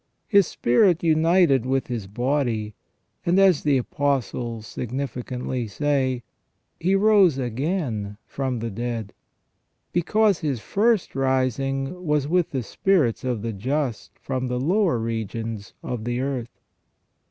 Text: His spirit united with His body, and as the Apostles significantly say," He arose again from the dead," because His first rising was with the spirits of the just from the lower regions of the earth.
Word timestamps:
His 0.27 0.47
spirit 0.47 1.03
united 1.03 1.63
with 1.63 1.85
His 1.85 2.07
body, 2.07 2.73
and 3.23 3.37
as 3.37 3.61
the 3.61 3.77
Apostles 3.77 4.65
significantly 4.65 5.67
say," 5.67 6.23
He 6.79 6.95
arose 6.95 7.37
again 7.37 8.17
from 8.25 8.57
the 8.61 8.71
dead," 8.71 9.13
because 9.93 10.39
His 10.39 10.59
first 10.59 11.13
rising 11.15 12.03
was 12.03 12.27
with 12.27 12.49
the 12.49 12.63
spirits 12.63 13.23
of 13.23 13.43
the 13.43 13.53
just 13.53 14.17
from 14.17 14.47
the 14.47 14.59
lower 14.59 14.97
regions 14.97 15.75
of 15.83 16.05
the 16.05 16.19
earth. 16.19 16.59